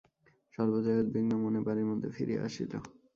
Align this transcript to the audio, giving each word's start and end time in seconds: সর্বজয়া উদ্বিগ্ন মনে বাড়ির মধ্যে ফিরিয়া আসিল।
সর্বজয়া 0.53 1.01
উদ্বিগ্ন 1.01 1.31
মনে 1.43 1.59
বাড়ির 1.65 1.89
মধ্যে 1.91 2.09
ফিরিয়া 2.15 2.41
আসিল। 2.47 2.71